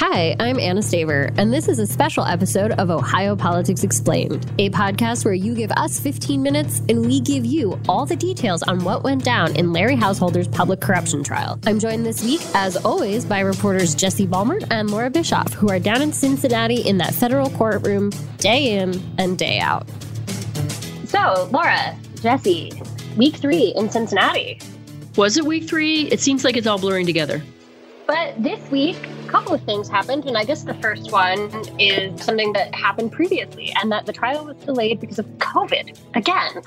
[0.00, 4.70] Hi, I'm Anna Staver, and this is a special episode of Ohio Politics Explained, a
[4.70, 8.84] podcast where you give us 15 minutes and we give you all the details on
[8.84, 11.58] what went down in Larry Householder's public corruption trial.
[11.66, 15.80] I'm joined this week, as always, by reporters Jesse Balmert and Laura Bischoff, who are
[15.80, 19.84] down in Cincinnati in that federal courtroom day in and day out.
[21.06, 22.70] So, Laura, Jesse,
[23.16, 24.60] week three in Cincinnati.
[25.16, 26.02] Was it week three?
[26.02, 27.42] It seems like it's all blurring together.
[28.06, 30.24] But this week, a couple of things happened.
[30.26, 31.38] And I guess the first one
[31.78, 36.62] is something that happened previously, and that the trial was delayed because of COVID again.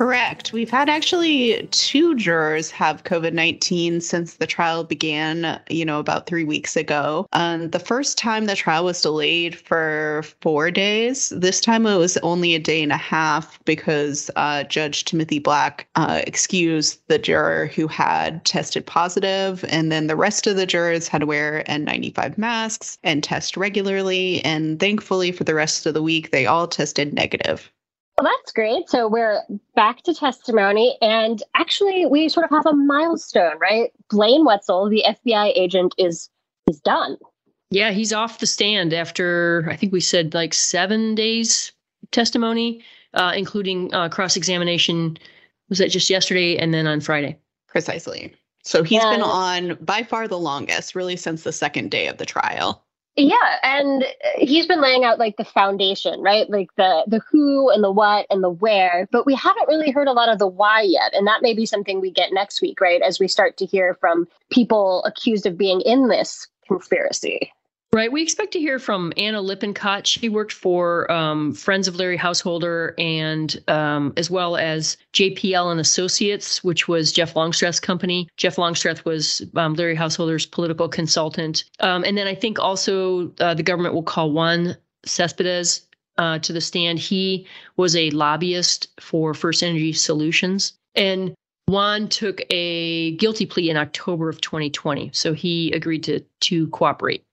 [0.00, 0.54] Correct.
[0.54, 6.26] We've had actually two jurors have COVID 19 since the trial began, you know, about
[6.26, 7.26] three weeks ago.
[7.34, 11.28] Um, the first time the trial was delayed for four days.
[11.36, 15.86] This time it was only a day and a half because uh, Judge Timothy Black
[15.96, 21.08] uh, excused the juror who had tested positive, and then the rest of the jurors
[21.08, 24.42] had to wear N95 masks and test regularly.
[24.46, 27.70] And thankfully, for the rest of the week, they all tested negative.
[28.20, 28.90] Well, that's great.
[28.90, 29.40] So we're
[29.74, 33.92] back to testimony, and actually, we sort of have a milestone, right?
[34.10, 36.28] Blaine Wetzel, the FBI agent, is
[36.66, 37.16] is done.
[37.70, 41.72] Yeah, he's off the stand after I think we said like seven days
[42.10, 45.16] testimony, uh, including uh, cross examination.
[45.70, 47.38] Was that just yesterday and then on Friday?
[47.68, 48.34] Precisely.
[48.64, 49.12] So he's yeah.
[49.12, 52.84] been on by far the longest, really, since the second day of the trial.
[53.20, 54.06] Yeah, and uh,
[54.38, 56.48] he's been laying out like the foundation, right?
[56.48, 60.08] Like the the who and the what and the where, but we haven't really heard
[60.08, 62.80] a lot of the why yet, and that may be something we get next week,
[62.80, 63.02] right?
[63.02, 67.52] As we start to hear from people accused of being in this conspiracy.
[67.92, 68.12] Right.
[68.12, 70.06] We expect to hear from Anna Lippincott.
[70.06, 75.80] She worked for um, Friends of Larry Householder and um, as well as JPL and
[75.80, 78.28] Associates, which was Jeff Longstreth's company.
[78.36, 81.64] Jeff Longstreth was um, Larry Householder's political consultant.
[81.80, 85.80] Um, and then I think also uh, the government will call Juan Cespedes
[86.16, 87.00] uh, to the stand.
[87.00, 87.44] He
[87.76, 90.74] was a lobbyist for First Energy Solutions.
[90.94, 91.34] And
[91.66, 95.10] Juan took a guilty plea in October of 2020.
[95.12, 97.24] So he agreed to to cooperate.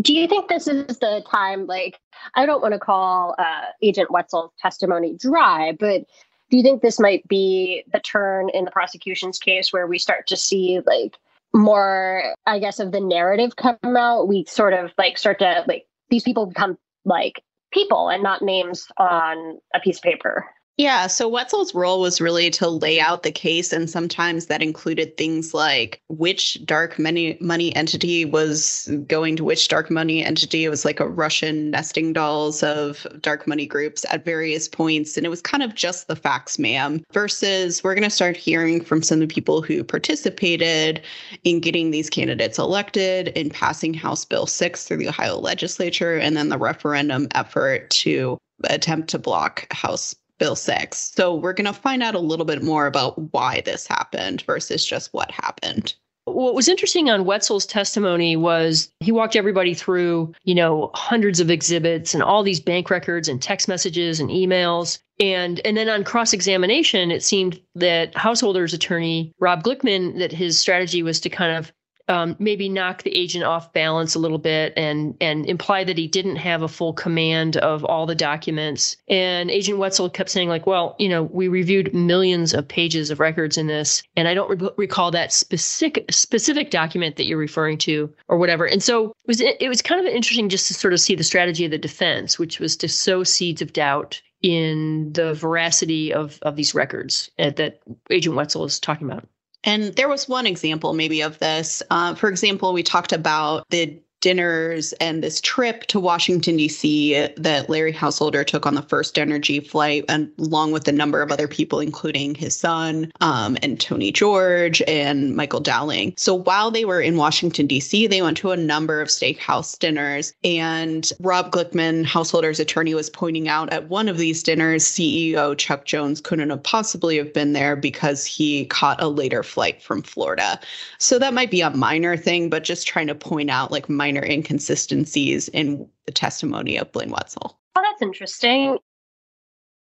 [0.00, 1.66] Do you think this is the time?
[1.66, 1.98] Like,
[2.34, 6.04] I don't want to call uh, Agent Wetzel's testimony dry, but
[6.50, 10.26] do you think this might be the turn in the prosecution's case where we start
[10.28, 11.16] to see like
[11.54, 14.28] more, I guess, of the narrative come out?
[14.28, 18.86] We sort of like start to like these people become like people and not names
[18.98, 20.46] on a piece of paper.
[20.80, 25.18] Yeah, so Wetzel's role was really to lay out the case, and sometimes that included
[25.18, 30.64] things like which dark money money entity was going to which dark money entity.
[30.64, 35.26] It was like a Russian nesting dolls of dark money groups at various points, and
[35.26, 37.04] it was kind of just the facts, ma'am.
[37.12, 41.02] Versus, we're going to start hearing from some of the people who participated
[41.44, 46.38] in getting these candidates elected, in passing House Bill 6 through the Ohio legislature, and
[46.38, 51.12] then the referendum effort to attempt to block House Bill 6.
[51.14, 54.84] So we're going to find out a little bit more about why this happened versus
[54.84, 55.94] just what happened.
[56.24, 61.50] What was interesting on Wetzel's testimony was he walked everybody through, you know, hundreds of
[61.50, 64.98] exhibits and all these bank records and text messages and emails.
[65.18, 71.02] And and then on cross-examination, it seemed that householder's attorney, Rob Glickman, that his strategy
[71.02, 71.72] was to kind of
[72.10, 76.08] um, maybe knock the agent off balance a little bit and and imply that he
[76.08, 78.96] didn't have a full command of all the documents.
[79.08, 83.20] And Agent Wetzel kept saying like, well, you know, we reviewed millions of pages of
[83.20, 87.78] records in this, and I don't re- recall that specific specific document that you're referring
[87.78, 88.66] to or whatever.
[88.66, 91.24] And so it was it was kind of interesting just to sort of see the
[91.24, 96.40] strategy of the defense, which was to sow seeds of doubt in the veracity of
[96.42, 99.28] of these records uh, that Agent Wetzel is talking about.
[99.64, 101.82] And there was one example, maybe, of this.
[101.90, 107.28] Uh, for example, we talked about the dinners and this trip to Washington, D.C.
[107.36, 111.32] that Larry Householder took on the first energy flight, and along with a number of
[111.32, 116.14] other people, including his son um, and Tony George and Michael Dowling.
[116.16, 120.32] So while they were in Washington, D.C., they went to a number of steakhouse dinners.
[120.44, 125.84] And Rob Glickman, Householder's attorney, was pointing out at one of these dinners, CEO Chuck
[125.84, 130.60] Jones couldn't have possibly have been there because he caught a later flight from Florida.
[130.98, 134.09] So that might be a minor thing, but just trying to point out like minor
[134.10, 137.58] minor inconsistencies in the testimony of Blaine Wetzel.
[137.76, 138.78] Oh, that's interesting.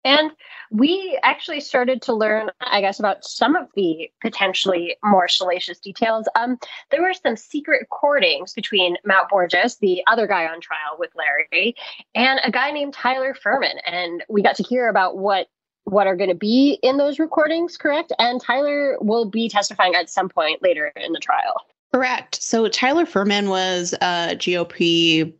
[0.06, 0.32] And
[0.72, 6.28] we actually started to learn, I guess, about some of the potentially more salacious details.
[6.36, 6.58] Um,
[6.92, 11.76] there were some secret recordings between Matt Borges, the other guy on trial with Larry,
[12.16, 13.76] and a guy named Tyler Fehrman.
[13.86, 15.48] And we got to hear about what
[15.86, 18.14] what are going to be in those recordings, correct?
[18.18, 21.56] And Tyler will be testifying at some point later in the trial.
[21.94, 22.42] Correct.
[22.42, 25.32] So Tyler Fehrman was a GOP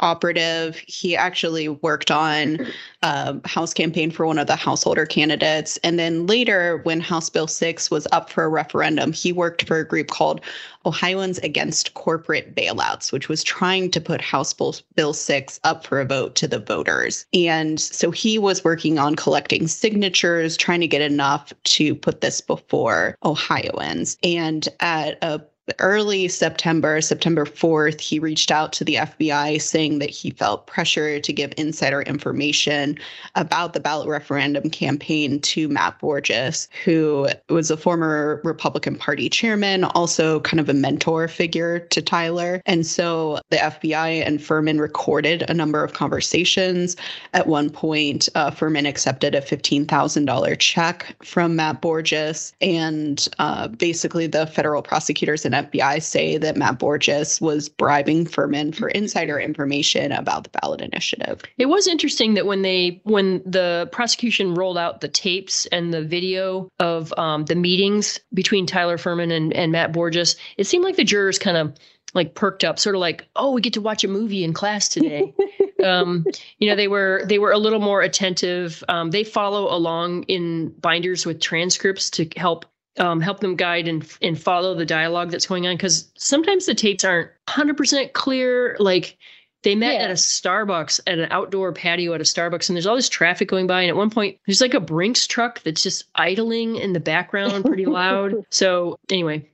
[0.00, 0.76] operative.
[0.86, 2.66] He actually worked on
[3.02, 5.76] a House campaign for one of the householder candidates.
[5.84, 9.78] And then later, when House Bill 6 was up for a referendum, he worked for
[9.78, 10.40] a group called
[10.86, 16.06] Ohioans Against Corporate Bailouts, which was trying to put House Bill 6 up for a
[16.06, 17.26] vote to the voters.
[17.34, 22.40] And so he was working on collecting signatures, trying to get enough to put this
[22.40, 24.16] before Ohioans.
[24.24, 25.42] And at a
[25.78, 31.20] early September, September 4th, he reached out to the FBI saying that he felt pressure
[31.20, 32.98] to give insider information
[33.34, 39.84] about the ballot referendum campaign to Matt Borges, who was a former Republican Party chairman,
[39.84, 42.62] also kind of a mentor figure to Tyler.
[42.66, 46.96] And so the FBI and Fehrman recorded a number of conversations.
[47.34, 52.52] At one point, uh, Fehrman accepted a $15,000 check from Matt Borges.
[52.60, 58.74] And uh, basically, the federal prosecutors and FBI say that Matt Borges was bribing Fehrman
[58.74, 61.42] for insider information about the ballot initiative.
[61.58, 66.02] It was interesting that when they when the prosecution rolled out the tapes and the
[66.02, 70.96] video of um, the meetings between Tyler Fehrman and, and Matt Borges, it seemed like
[70.96, 71.74] the jurors kind of
[72.14, 74.88] like perked up, sort of like, oh, we get to watch a movie in class
[74.88, 75.32] today.
[75.84, 76.24] um,
[76.58, 78.82] you know, they were they were a little more attentive.
[78.88, 82.64] Um, they follow along in binders with transcripts to help
[82.98, 86.74] um, help them guide and and follow the dialogue that's going on because sometimes the
[86.74, 89.16] tapes aren't 100% clear like
[89.62, 90.04] they met yeah.
[90.04, 93.48] at a Starbucks at an outdoor patio at a Starbucks and there's all this traffic
[93.48, 96.92] going by and at one point there's like a Brinks truck that's just idling in
[96.92, 99.46] the background pretty loud so anyway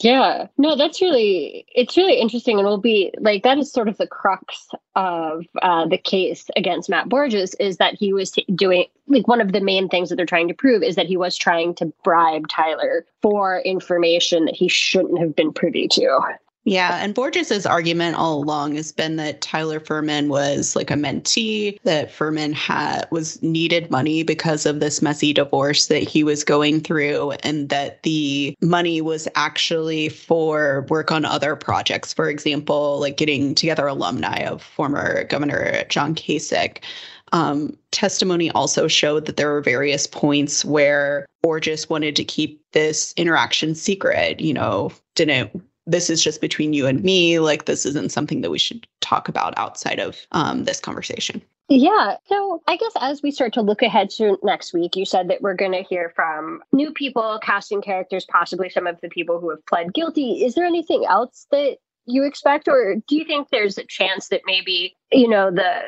[0.00, 3.96] yeah, no, that's really it's really interesting, and will be like that is sort of
[3.96, 8.86] the crux of uh, the case against Matt Borges is that he was t- doing
[9.08, 11.36] like one of the main things that they're trying to prove is that he was
[11.36, 16.20] trying to bribe Tyler for information that he shouldn't have been privy to.
[16.68, 21.80] Yeah, and Borges's argument all along has been that Tyler Fehrman was like a mentee,
[21.84, 26.80] that Fehrman had was needed money because of this messy divorce that he was going
[26.82, 32.12] through, and that the money was actually for work on other projects.
[32.12, 36.84] For example, like getting together alumni of former Governor John Kasich.
[37.32, 43.14] Um, testimony also showed that there were various points where Borges wanted to keep this
[43.16, 45.50] interaction secret, you know, didn't
[45.88, 47.38] this is just between you and me.
[47.38, 51.42] Like, this isn't something that we should talk about outside of um, this conversation.
[51.70, 52.16] Yeah.
[52.26, 55.42] So I guess as we start to look ahead to next week, you said that
[55.42, 59.50] we're going to hear from new people, casting characters, possibly some of the people who
[59.50, 60.44] have pled guilty.
[60.44, 61.76] Is there anything else that
[62.06, 65.82] you expect, or do you think there's a chance that maybe, you know, the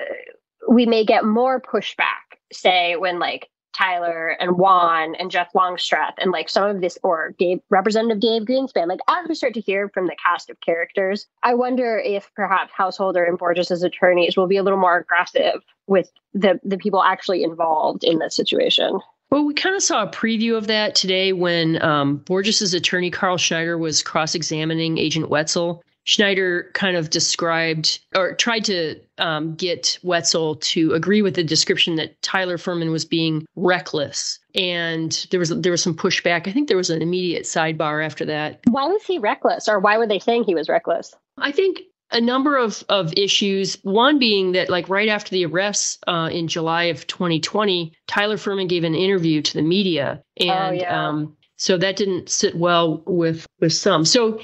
[0.69, 3.49] we may get more pushback, say, when like
[3.81, 8.43] Tyler and Juan and Jeff Longstreth and like some of this, or Dave, Representative Dave
[8.43, 12.31] Greenspan, like as we start to hear from the cast of characters, I wonder if
[12.35, 17.03] perhaps Householder and Borges's attorneys will be a little more aggressive with the, the people
[17.03, 19.01] actually involved in this situation.
[19.31, 23.39] Well, we kind of saw a preview of that today when um, Borges's attorney Karl
[23.39, 30.57] Schneider was cross-examining Agent Wetzel, Schneider kind of described or tried to um, get Wetzel
[30.57, 35.71] to agree with the description that Tyler Fehrman was being reckless, and there was there
[35.71, 36.49] was some pushback.
[36.49, 38.59] I think there was an immediate sidebar after that.
[38.69, 41.15] Why was he reckless, or why were they saying he was reckless?
[41.39, 41.81] I think
[42.11, 43.79] a number of of issues.
[43.85, 48.69] One being that, like right after the arrests uh, in July of 2020, Tyler Fehrman
[48.69, 51.09] gave an interview to the media, oh, and oh, yeah.
[51.09, 54.05] um, so that didn't sit well with with some.
[54.05, 54.41] So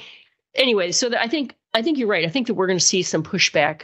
[0.57, 2.25] anyway, so I think I think you're right.
[2.25, 3.83] I think that we're going to see some pushback,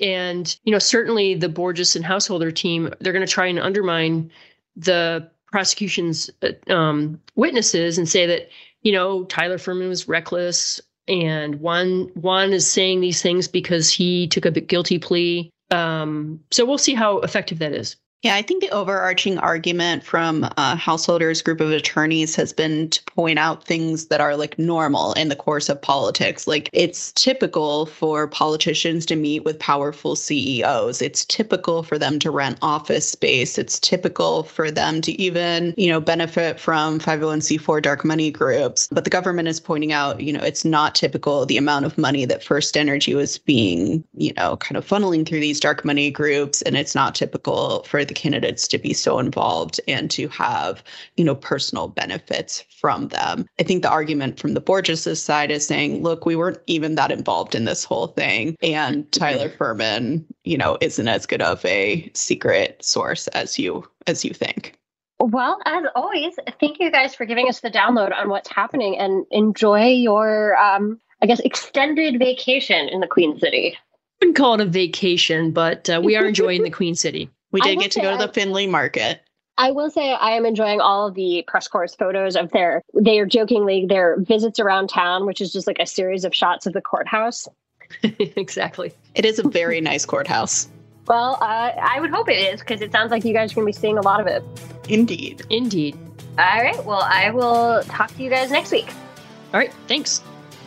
[0.00, 4.30] and you know, certainly the Borges and Householder team they're going to try and undermine
[4.76, 8.48] the prosecution's uh, um, witnesses and say that
[8.80, 14.26] you know Tyler Fehrman was reckless, and one one is saying these things because he
[14.26, 15.50] took a guilty plea.
[15.70, 17.96] Um, so we'll see how effective that is.
[18.24, 23.02] Yeah, I think the overarching argument from uh, householders group of attorneys has been to
[23.02, 26.46] point out things that are like normal in the course of politics.
[26.46, 31.02] Like it's typical for politicians to meet with powerful CEOs.
[31.02, 33.58] It's typical for them to rent office space.
[33.58, 38.88] It's typical for them to even, you know, benefit from 501c4 dark money groups.
[38.90, 42.24] But the government is pointing out, you know, it's not typical the amount of money
[42.24, 46.62] that First Energy was being, you know, kind of funneling through these dark money groups.
[46.62, 50.82] And it's not typical for the the candidates to be so involved and to have,
[51.16, 53.46] you know, personal benefits from them.
[53.58, 57.10] I think the argument from the Borges' side is saying, look, we weren't even that
[57.10, 58.56] involved in this whole thing.
[58.62, 64.24] And Tyler Fehrman, you know, isn't as good of a secret source as you as
[64.24, 64.78] you think.
[65.20, 69.24] Well, as always, thank you guys for giving us the download on what's happening and
[69.30, 73.74] enjoy your um, I guess, extended vacation in the Queen City.
[73.74, 77.30] I wouldn't call it a vacation, but uh, we are enjoying the Queen City.
[77.54, 79.22] We did get to say go to I- the Findlay Market.
[79.56, 83.20] I will say I am enjoying all of the press corps photos of their they
[83.20, 86.72] are jokingly their visits around town, which is just like a series of shots of
[86.72, 87.46] the courthouse.
[88.02, 88.92] exactly.
[89.14, 90.68] It is a very nice courthouse.
[91.06, 93.72] Well, uh, I would hope it is because it sounds like you guys are going
[93.72, 94.42] to be seeing a lot of it.
[94.88, 95.44] Indeed.
[95.50, 95.96] Indeed.
[96.36, 96.84] All right.
[96.84, 98.88] Well, I will talk to you guys next week.
[99.52, 99.72] All right.
[99.86, 100.20] Thanks.